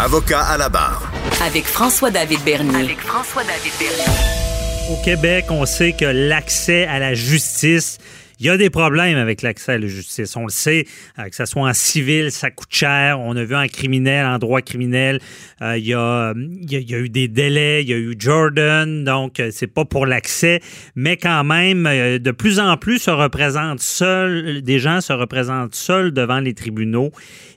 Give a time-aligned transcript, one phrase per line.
[0.00, 1.10] Avocat à la barre.
[1.44, 2.84] Avec François-David Bernier.
[2.84, 4.92] Avec François-David Bernier.
[4.92, 7.98] Au Québec, on sait que l'accès à la justice,
[8.38, 10.36] il y a des problèmes avec l'accès à la justice.
[10.36, 10.86] On le sait,
[11.18, 13.18] euh, que ce soit en civil, ça coûte cher.
[13.18, 15.18] On a vu en criminel, en droit criminel,
[15.62, 17.92] euh, il, y a, il, y a, il, y a, eu des délais, il y
[17.92, 20.60] a eu Jordan, donc euh, c'est pas pour l'accès,
[20.94, 21.82] mais quand même,
[22.20, 27.10] de plus en plus se représentent seuls, des gens se représentent seuls devant les tribunaux.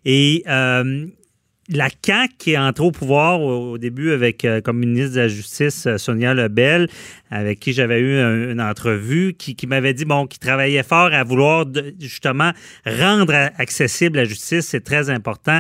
[0.06, 1.06] Et euh,
[1.72, 5.28] la CAQ qui est entrée au pouvoir au, début avec euh, comme ministre de la
[5.28, 6.90] Justice Sonia Lebel,
[7.32, 8.20] avec qui j'avais eu
[8.52, 11.66] une, entrevue, qui, m'avait dit bon, qui travaillait fort à vouloir
[12.00, 12.52] justement
[12.86, 15.60] rendre accessible la justice, c'est très important.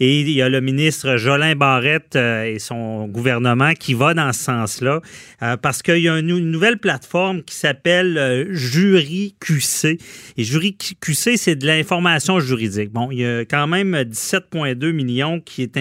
[0.00, 4.32] Et il y a le ministre Jolin Barrette euh, et son gouvernement qui va dans
[4.32, 5.00] ce sens-là,
[5.42, 9.98] euh, parce qu'il y a une, nouvelle plateforme qui s'appelle euh, Jury QC.
[10.36, 12.90] Et Jury QC, c'est de l'information juridique.
[12.90, 15.72] Bon, il y a quand même 17,2 millions qui est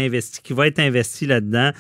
[0.53, 1.71] va être investi là-dedans.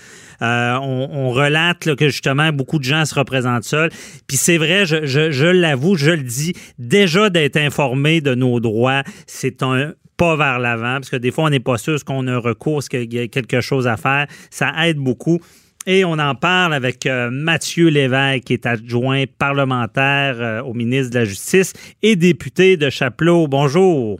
[0.41, 3.89] On, relate que justement beaucoup de gens se représentent seuls.
[4.27, 9.63] Puis c'est vrai, je, l'avoue, je le dis, déjà d'être informé de nos droits, c'est
[9.63, 12.83] un pas vers l'avant, parce que des fois, on n'est pas sûr qu'on a recours,
[12.83, 14.27] ce qu'il y a quelque chose à faire.
[14.51, 15.39] Ça aide beaucoup.
[15.87, 21.11] Et on en parle avec euh, Mathieu Lévesque, qui est adjoint parlementaire euh, au ministre
[21.11, 23.47] de la Justice et député de Chapelot.
[23.47, 24.19] Bonjour.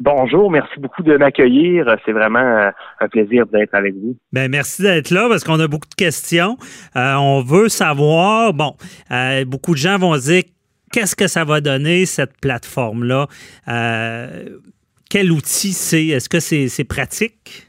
[0.00, 1.84] Bonjour, merci beaucoup de m'accueillir.
[2.04, 4.16] C'est vraiment euh, un plaisir d'être avec vous.
[4.32, 6.56] Ben merci d'être là parce qu'on a beaucoup de questions.
[6.94, 8.74] Euh, on veut savoir, bon,
[9.10, 10.44] euh, beaucoup de gens vont dire
[10.92, 13.26] qu'est-ce que ça va donner cette plateforme-là?
[13.66, 14.58] Euh,
[15.10, 16.06] quel outil c'est?
[16.06, 17.66] Est-ce que c'est pratique?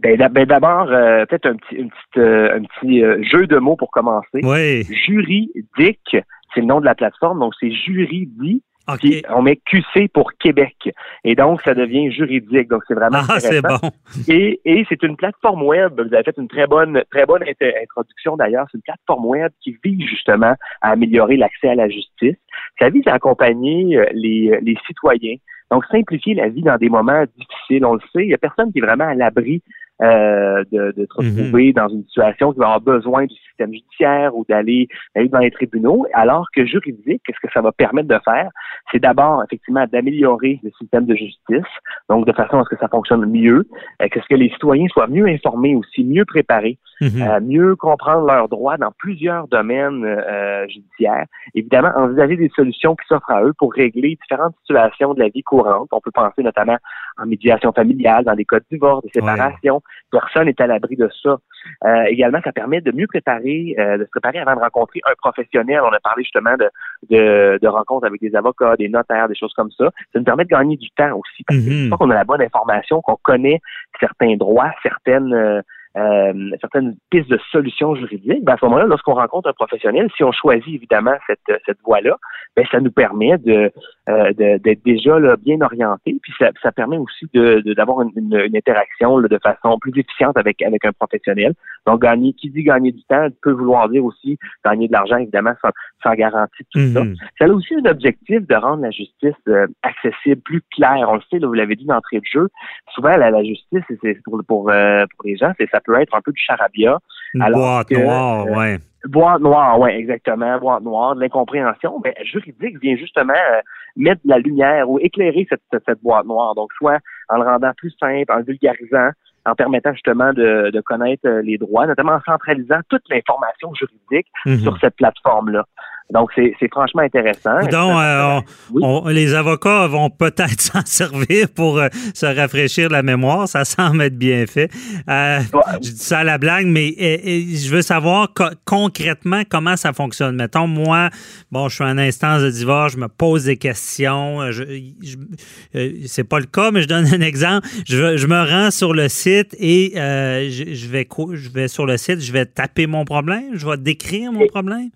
[0.00, 3.90] Ben, d'abord, euh, peut-être un petit, une petite, euh, un petit jeu de mots pour
[3.90, 4.40] commencer.
[4.44, 4.84] Oui.
[5.06, 6.16] Juridique,
[6.54, 9.08] c'est le nom de la plateforme, donc c'est juridique Okay.
[9.08, 10.90] Puis on met QC pour Québec.
[11.24, 12.68] Et donc, ça devient juridique.
[12.68, 13.78] Donc, c'est vraiment ah, c'est bon.
[14.28, 16.00] Et, et c'est une plateforme web.
[16.00, 18.66] Vous avez fait une très bonne, très bonne introduction d'ailleurs.
[18.70, 22.36] C'est une plateforme web qui vise justement à améliorer l'accès à la justice.
[22.78, 25.36] Ça vise à accompagner les, les citoyens.
[25.70, 27.84] Donc, simplifier la vie dans des moments difficiles.
[27.84, 29.62] On le sait, il n'y a personne qui est vraiment à l'abri
[30.02, 31.74] euh, de, de, se retrouver mm -hmm.
[31.74, 34.88] dans une situation qui va avoir besoin du système judiciaire ou d'aller
[35.34, 38.50] dans les tribunaux, alors que juridique, qu'est-ce que ça va permettre de faire?
[38.90, 41.72] C'est d'abord, effectivement, d'améliorer le système de justice,
[42.08, 43.66] donc de façon à ce que ça fonctionne mieux,
[44.02, 47.28] euh, que ce que les citoyens soient mieux informés aussi, mieux préparés, mm -hmm.
[47.28, 51.26] euh, mieux comprendre leurs droits dans plusieurs domaines euh, judiciaires.
[51.60, 55.42] Évidemment, envisager des solutions qui s'offrent à eux pour régler différentes situations de la vie
[55.52, 55.88] courante.
[55.98, 56.78] On peut penser notamment
[57.20, 59.76] en médiation familiale, dans des cas de divorce, de séparation.
[59.76, 59.87] Ouais.
[60.10, 61.36] Personne n'est à l'abri de ça.
[61.84, 65.14] Euh, également, ça permet de mieux préparer, euh, de se préparer avant de rencontrer un
[65.18, 65.80] professionnel.
[65.82, 66.68] On a parlé justement de,
[67.10, 69.86] de, de rencontres avec des avocats, des notaires, des choses comme ça.
[70.12, 71.44] Ça nous permet de gagner du temps aussi.
[71.46, 71.96] Parce que mm -hmm.
[71.96, 73.60] qu'on a la bonne information, qu'on connaît
[74.00, 75.62] certains droits, certaines
[75.98, 80.08] euh, euh, certaines pistes de solutions juridiques, ben à ce moment-là, lorsqu'on rencontre un professionnel,
[80.16, 82.16] si on choisit évidemment cette, cette voie-là,
[82.56, 83.70] ben ça nous permet de
[84.08, 88.40] euh, d'être déjà là, bien orienté, puis ça, ça permet aussi de d'avoir une, une,
[88.46, 91.54] une, interaction là, de façon plus efficiente avec avec un professionnel.
[91.86, 95.54] Donc gagner, qui dit gagner du temps, peut vouloir dire aussi gagner de l'argent évidemment
[95.62, 95.70] sans,
[96.02, 97.16] sans garantie tout mm -hmm.
[97.16, 97.24] ça.
[97.38, 101.06] Ça a aussi un objectif de rendre la justice euh, accessible, plus claire.
[101.08, 102.48] On le sait, là, vous l'avez dit d'entrée de jeu.
[102.94, 106.14] Souvent la, la justice, c'est pour pour euh, pour les gens, c'est ça peut être
[106.14, 106.98] un peu du charabia.
[107.34, 108.78] Une alors boîte que, noire, euh, ouais.
[109.04, 110.58] Boîte noire, oui, exactement.
[110.58, 112.00] Boîte noire, de l'incompréhension.
[112.04, 113.60] Mais juridique vient justement euh,
[113.96, 116.54] mettre de la lumière ou éclairer cette, cette, cette, boîte noire.
[116.54, 116.98] Donc, soit
[117.28, 119.10] en le rendant plus simple, en vulgarisant,
[119.46, 124.50] en permettant justement de, de connaître les droits, notamment en centralisant toute l'information juridique mm
[124.50, 124.62] -hmm.
[124.62, 125.64] sur cette plateforme-là.
[126.10, 127.60] Donc, c'est franchement intéressant.
[127.70, 128.40] Donc, euh,
[128.72, 128.82] oui.
[128.82, 133.46] on, les avocats vont peut-être s'en servir pour euh, se rafraîchir la mémoire.
[133.46, 134.70] Ça semble être bien fait.
[135.10, 135.60] Euh, ouais.
[135.82, 139.76] Je dis ça à la blague, mais et, et, je veux savoir co concrètement comment
[139.76, 140.36] ça fonctionne.
[140.36, 141.10] Mettons, moi,
[141.52, 144.50] bon, je suis en instance de divorce, je me pose des questions.
[144.50, 144.64] Je,
[145.02, 147.68] je c'est pas le cas, mais je donne un exemple.
[147.86, 151.98] Je, je me rends sur le site et je, je, vais, je vais sur le
[151.98, 154.88] site, je vais taper mon problème, je vais décrire mon problème.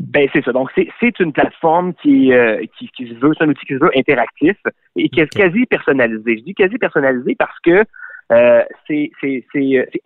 [0.00, 0.52] Ben c'est ça.
[0.52, 3.78] Donc c'est une plateforme qui, euh, qui, qui se veut, c'est un outil qui se
[3.78, 4.56] veut interactif
[4.96, 6.38] et qui est quasi personnalisé.
[6.38, 7.84] Je dis quasi personnalisé parce que
[8.32, 9.10] euh, c'est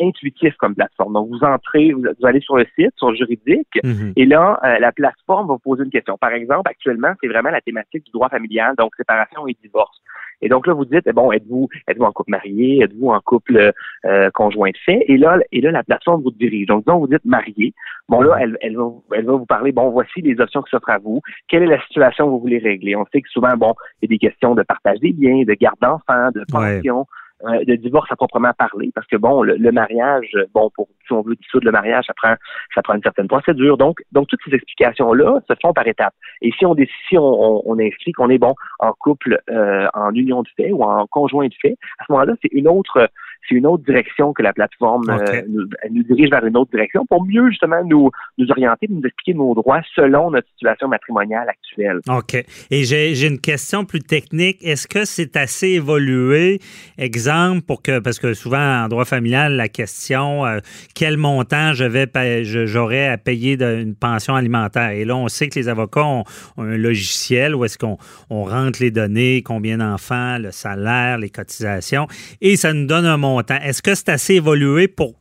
[0.00, 1.14] intuitif comme plateforme.
[1.14, 4.12] Donc vous entrez, vous, vous, allez sur le site, sur juridique, mm -hmm.
[4.16, 6.18] et là euh, la plateforme va vous poser une question.
[6.18, 9.98] Par exemple, actuellement c'est vraiment la thématique du droit familial, donc séparation et divorce.
[10.40, 13.72] Et donc là, vous dites, bon, êtes-vous êtes-vous en couple marié, êtes-vous en couple
[14.04, 15.04] euh, conjoint de fait?
[15.06, 16.66] Et là, et là, la plateforme vous dirige.
[16.66, 17.74] Donc, disons, vous dites marié.
[18.08, 20.90] Bon, là, elle, elle, va, elle va vous parler, bon, voici les options qui s'offrent
[20.90, 21.20] à vous.
[21.48, 22.96] Quelle est la situation que vous voulez régler?
[22.96, 25.54] On sait que souvent, bon, il y a des questions de partage des biens, de
[25.54, 26.98] garde d'enfants, de pension.
[26.98, 27.04] Ouais.
[27.44, 31.22] Euh, de divorce à proprement parler, parce que bon, le, mariage, bon, pour si on
[31.22, 32.34] veut dissoudre le mariage, ça prend
[32.74, 33.76] ça prend une certaine procédure.
[33.76, 36.14] Donc, donc toutes ces explications-là se font par étapes.
[36.42, 36.74] Et si on
[37.08, 40.82] si on, on, inscrit qu'on est bon en couple, euh, en union de fait ou
[40.82, 43.08] en conjoint de fait, à ce moment-là, c'est une autre
[43.48, 46.70] c'est une autre direction que la plateforme euh, nous, elle nous dirige vers une autre
[46.70, 51.48] direction pour mieux justement nous, nous orienter, nous expliquer nos droits selon notre situation matrimoniale
[51.48, 52.00] actuelle.
[52.08, 52.34] OK.
[52.70, 54.58] Et j'ai une question plus technique.
[54.62, 56.60] Est-ce que c'est assez évolué,
[56.98, 60.58] exemple, pour que, parce que souvent en droit familial, la question, euh,
[60.94, 62.06] quel montant je vais
[62.44, 64.90] j'aurais à payer d'une pension alimentaire?
[64.90, 66.24] Et là, on sait que les avocats ont,
[66.58, 67.98] un logiciel où est-ce qu'on
[68.30, 72.06] on rentre les données, combien d'enfants, le salaire, les cotisations,
[72.40, 75.14] et ça nous donne un montant est-ce que c'est assez évolué pour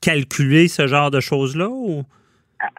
[0.00, 2.02] calculer ce genre de choses-là ou?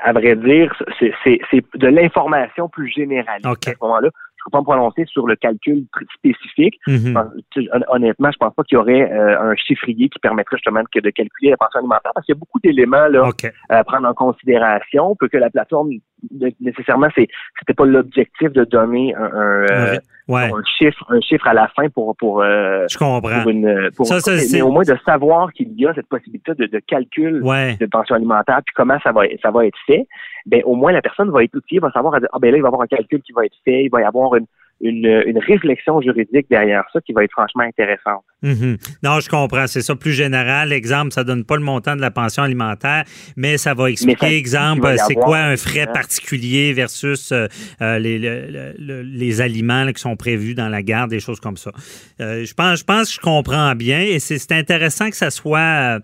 [0.04, 3.42] À, vrai dire, c'est de l'information plus générale.
[3.44, 5.86] À ce moment-là, je ne peux pas me prononcer sur le calcul
[6.16, 6.80] spécifique.
[6.88, 7.83] Mm-hmm.
[7.89, 11.51] Honnêtement, je pense pas qu'il y aurait euh, un chiffrier qui permettrait justement de, calculer
[11.51, 13.07] la pension alimentaire parce qu'il y a beaucoup d'éléments
[13.69, 15.16] à prendre en considération.
[15.19, 15.89] Peut que la plateforme
[16.60, 19.98] nécessairement, c'était pas l'objectif de donner un,
[20.30, 22.42] euh, un, chiffre, un chiffre à la fin pour pour.
[22.42, 23.45] Euh, Je comprends.
[23.48, 24.07] une, pour,
[24.51, 28.16] mais au moins de savoir qu'il y a cette possibilité de, de calcul de pension
[28.16, 30.07] alimentaire, puis comment ça va ça va être fait.
[30.45, 32.68] Ben au moins la personne va être outillée, va savoir ah ben là il va
[32.68, 34.45] y avoir un calcul qui va être fait, il va y avoir une
[34.81, 38.24] une, réflexion juridique derrière ça qui va être franchement intéressante.
[38.42, 38.77] Mhm.
[39.04, 39.68] Non, je comprends.
[39.68, 40.74] C'est ça plus général.
[40.74, 43.04] Exemple, ça donne pas le montant de la pension alimentaire,
[43.36, 47.48] mais ça va expliquer, exemple, c'est quoi un frais particulier versus euh,
[47.81, 48.19] euh, les,
[48.77, 51.71] les, aliments qui sont prévus dans la garde, des choses comme ça.
[52.19, 56.00] Euh, je, pense, je pense que je comprends bien et c'est intéressant que ça soit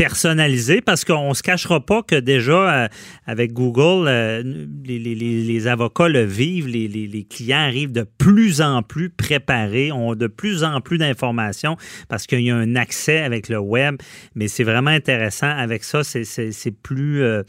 [0.00, 2.88] personnalisé parce qu'on se cachera pas que déjà euh,
[3.26, 4.42] avec Google, euh,
[4.86, 10.64] les, avocats le vivent, les, clients arrivent de plus en plus préparés, ont de plus
[10.64, 11.76] en plus d'informations
[12.08, 13.96] parce qu'il y a un accès avec le web.
[14.34, 15.50] Mais c'est vraiment intéressant.
[15.50, 17.42] Avec ça, c'est plus euh,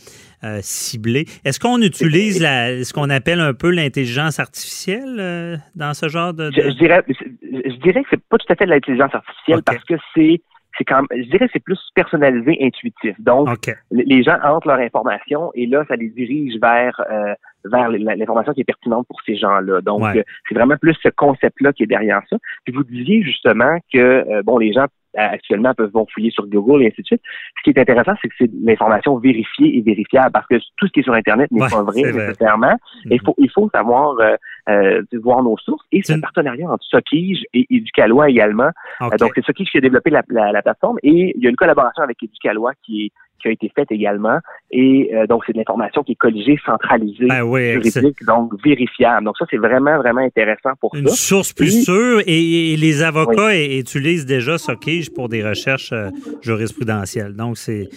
[0.59, 1.27] ciblé.
[1.45, 6.51] Est-ce qu'on utilise ce qu'on appelle un peu l'intelligence artificielle dans ce genre de...
[6.53, 9.94] Je, dirais, je, dirais que c'est pas tout à fait de l'intelligence artificielle parce que
[10.13, 10.42] c'est
[10.81, 13.15] c'est quand je dirais c'est plus personnalisé, intuitif.
[13.19, 13.49] Donc,
[13.91, 17.33] les gens entrent leur information et là, ça les dirige vers euh,
[17.65, 19.81] vers l'information qui est pertinente pour ces gens-là.
[19.81, 22.37] Donc, euh, c'est vraiment plus ce concept-là qui est derrière ça.
[22.65, 24.85] Puis vous disiez justement que euh, bon, les gens
[25.15, 27.21] actuellement peuvent vont fouiller sur Google et ainsi de suite.
[27.57, 30.91] Ce qui est intéressant, c'est que c'est l'information vérifiée et vérifiable parce que tout ce
[30.91, 32.75] qui est sur Internet n'est pas vrai, nécessairement.
[33.05, 34.35] Il faut il faut savoir euh,
[34.69, 38.69] euh voir nos sources et c'est un partenariat entre Sokige et Educalois également.
[39.19, 42.03] donc c'est Sokige qui a développé la, la, plateforme et il y a une collaboration
[42.03, 43.11] avec Educalois qui est
[43.41, 44.39] qui a été faite également.
[44.71, 47.45] Et euh, donc, c'est de l'information qui est colligée, centralisée, ben
[47.81, 49.25] juridique, donc vérifiable.
[49.25, 52.21] Donc, ça, c'est vraiment, vraiment intéressant pour Une source plus sûre.
[52.25, 56.09] Et, les avocats utilisent déjà Sockige pour des recherches euh,
[56.41, 57.35] jurisprudentielles.
[57.35, 57.89] Donc, c'est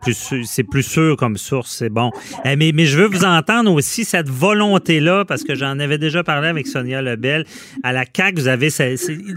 [0.00, 1.70] plus, c'est plus sûr comme source.
[1.70, 2.10] C'est bon.
[2.44, 6.22] Eh, mais, mais je veux vous entendre aussi cette volonté-là, parce que j'en avais déjà
[6.22, 7.44] parlé avec Sonia Lebel.
[7.82, 8.68] À la CAQ, vous avez...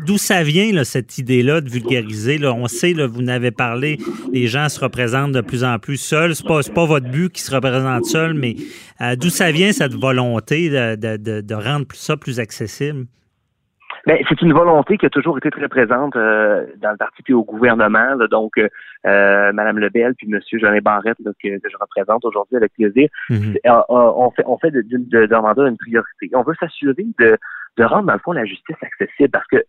[0.05, 2.37] D'où ça vient, là, cette idée-là de vulgariser?
[2.37, 2.53] Là?
[2.53, 3.97] On sait, là, vous n'avez parlé,
[4.31, 6.35] les gens se représentent de plus en plus seul.
[6.35, 8.55] C'est pas, pas votre but qui se représente seul, mais
[9.01, 13.05] euh, d'où ça vient cette volonté de, rendre ça plus accessible?
[14.05, 17.33] Ben, c'est une volonté qui a toujours été très présente euh, dans le parti puis
[17.33, 18.17] au gouvernement.
[18.29, 23.85] Donc, euh, Madame Lebel puis Monsieur Jean Barrette que, je représente aujourd'hui avec plaisir, mm-hmm.
[23.87, 26.29] on fait on fait de, de, de, une priorité.
[26.33, 27.37] On veut s'assurer de,
[27.77, 29.63] de rendre dans le fond la justice accessible parce que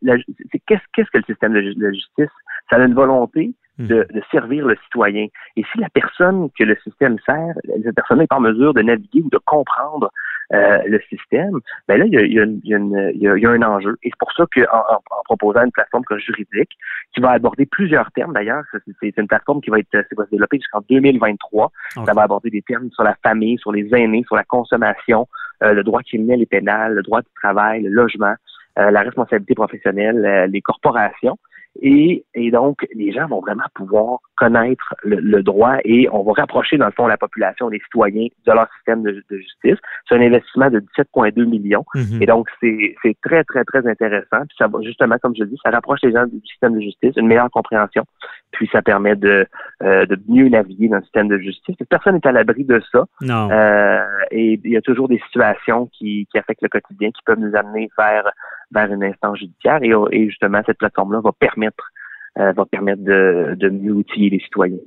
[0.66, 2.35] qu'est-ce qu'est-ce que le système de, de justice?
[2.71, 3.88] Ça a une volonté Hmm.
[3.88, 5.26] de, servir le citoyen.
[5.57, 8.83] Et si la personne que le système sert, cette personne n'est pas en mesure de
[8.83, 10.12] naviguer ou de comprendre
[10.52, 13.62] euh, le système, ben là, il y a, il y a, il y a, un
[13.62, 13.97] enjeu.
[14.04, 16.71] Et c'est pour ça qu'en en, en, proposant une plateforme comme juridique,
[17.12, 18.62] qui va aborder plusieurs termes d'ailleurs,
[19.00, 21.73] c'est une plateforme qui va être qui va se développer jusqu'en 2023.
[22.07, 25.26] Ça va aborder des termes sur la famille, sur les aînés, sur la consommation,
[25.64, 28.35] euh, le droit criminel et pénal, le droit du travail, le logement,
[28.78, 31.38] euh, la responsabilité professionnelle, les corporations.
[31.83, 36.76] Et, et, donc, les gens vont vraiment pouvoir connaître le, droit et on va rapprocher,
[36.76, 39.78] dans le fond, la population, les citoyens de leur système de, justice.
[40.09, 41.85] C'est un investissement de 17,2 millions.
[41.95, 42.23] Mhm.
[42.23, 44.47] Et donc, c'est très, très, très intéressant.
[44.49, 47.12] Puis ça va, justement, comme je dis, ça rapproche les gens du système de justice,
[47.16, 48.04] une meilleure compréhension.
[48.52, 49.47] Puis ça permet de,
[49.83, 51.76] euh, de mieux naviguer dans le système de justice.
[51.90, 53.04] Personne n'est à l'abri de ça.
[53.21, 53.50] Non.
[53.50, 57.40] Euh, et il y a toujours des situations qui, qui affectent le quotidien, qui peuvent
[57.40, 58.31] nous amener vers
[58.75, 61.90] vers une instance judiciaire et, justement cette plateforme-là va permettre
[62.37, 64.79] euh, va permettre de, mieux outiller les citoyens.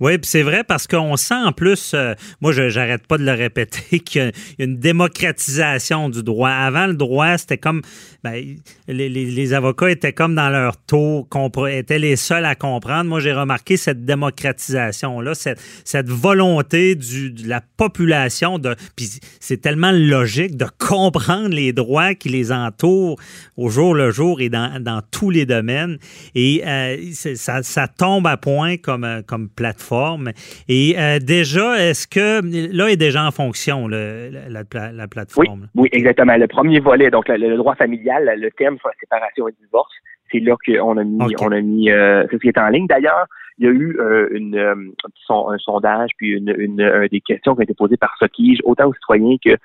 [0.00, 3.32] Oui, puis c'est vrai parce qu'on sent en plus, euh, moi j'arrête pas de le
[3.32, 4.24] répéter, qu'il y
[4.62, 6.50] a une démocratisation du droit.
[6.50, 7.82] Avant, le droit, c'était comme
[8.24, 8.44] ben,
[8.88, 11.28] les, avocats étaient comme dans leur tour,
[11.68, 13.08] étaient les seuls à comprendre.
[13.08, 18.74] Moi, j'ai remarqué cette démocratisation-là, cette, volonté de la population de.
[18.96, 23.20] Puis c'est tellement logique de comprendre les droits qui les entourent
[23.56, 25.98] au jour le jour et dans, dans tous les domaines.
[26.34, 30.30] Et euh, ça, ça, tombe à point comme, euh, comme plateforme.
[30.68, 32.40] Et euh, déjà, est-ce que
[32.74, 35.68] là est déjà en fonction le, la, la, plateforme?
[35.74, 36.36] Oui, oui, exactement.
[36.36, 39.92] Le premier volet, donc le, droit familial, le thème sur la séparation et le divorce,
[40.30, 42.86] c'est là qu'on a mis, on a mis, euh, ce qui est en ligne.
[42.86, 43.26] D'ailleurs,
[43.58, 43.98] il y a eu
[44.30, 48.86] une, un sondage puis une, une, des questions qui ont été posées par Sotige, autant
[48.86, 49.56] aux citoyens que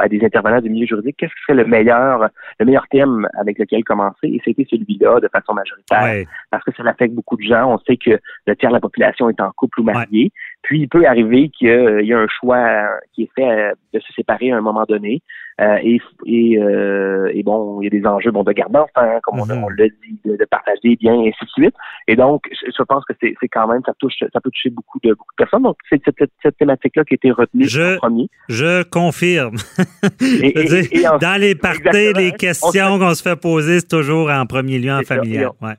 [0.00, 2.28] à des intervenants du milieu juridique, qu'est-ce qui serait le meilleur,
[2.58, 4.16] le meilleur thème avec lequel commencer?
[4.24, 6.26] Et c'était celui-là de façon majoritaire.
[6.50, 7.72] Parce que ça affecte beaucoup de gens.
[7.72, 10.32] On sait que le tiers de la population est en couple ou marié.
[10.66, 11.68] Puis il peut arriver qu'il
[12.02, 15.22] y a un choix qui est fait euh, de se séparer à un moment donné.
[15.60, 19.20] Euh, et, et, euh, et, bon, il y a des enjeux bon, de garder enfant,
[19.22, 19.76] comme on, mhm.
[19.78, 21.74] l'a dit, de, partager des biens, et ainsi de suite.
[22.08, 25.10] Et donc, je pense que c'est quand même, ça touche, ça peut toucher beaucoup de,
[25.10, 25.62] beaucoup de personnes.
[25.62, 28.28] Donc, c'est cette, cette thématique-là qui a été retenue je, en premier.
[28.48, 29.54] Je confirme.
[30.42, 30.52] Et,
[31.20, 35.02] dans les parties, les questions qu'on se fait poser, c'est toujours en premier lieu en
[35.02, 35.50] familial.
[35.62, 35.76] Ouais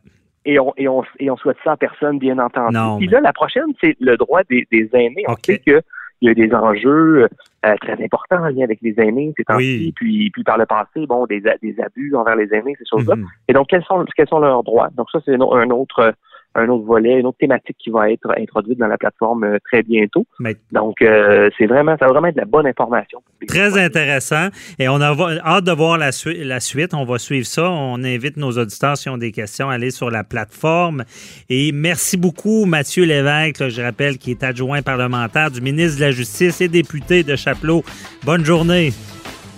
[0.48, 2.74] et on, et, on, et on souhaite ça à personne, bien entendu.
[2.74, 5.26] Non, Puis là, la prochaine, c'est le droit des, des aînés.
[5.28, 5.82] On sait qu'il
[6.22, 7.28] y a des enjeux
[7.66, 9.92] euh, très importants en lien avec les aînés c'est oui.
[9.96, 13.16] puis, puis par le passé, bon, des, des abus envers les aînés, ces choses-là.
[13.16, 13.50] Mm-hmm.
[13.50, 14.90] Et donc, quels sont, quels sont leurs droits?
[14.96, 16.14] Donc ça, c'est un autre
[16.60, 19.84] un autre volet, une autre thématique qui va être introduite dans la plateforme euh, très
[19.84, 20.26] bientôt.
[20.72, 23.22] Donc, euh, c'est vraiment, ça va vraiment être de la bonne information.
[23.48, 24.48] Très intéressant.
[24.80, 26.94] Et on a hâte de voir la, la, suite.
[26.94, 27.70] On va suivre ça.
[27.70, 31.04] On invite nos auditeurs, s'ils ont des questions, à aller sur la plateforme.
[31.50, 36.12] Et merci beaucoup, Mathieu Lévesque, je rappelle, qui est adjoint parlementaire du ministre de la
[36.12, 37.84] Justice et député de Chapelot.
[38.24, 38.92] Bonne journée.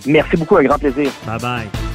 [0.08, 1.12] Merci beaucoup, un grand plaisir.
[1.26, 1.89] Bye bye.